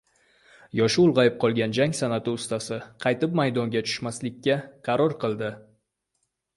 [0.79, 5.57] Yoshi ulgʻayib qolgan jang sanʼati ustasi qaytib maydonga tushmaslikka qaror qildi.